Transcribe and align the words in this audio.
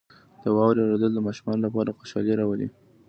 •د 0.43 0.43
واورې 0.55 0.79
اورېدل 0.83 1.11
د 1.15 1.19
ماشومانو 1.27 1.61
لپاره 1.67 1.95
خوشحالي 1.97 2.33
راولي. 2.39 2.67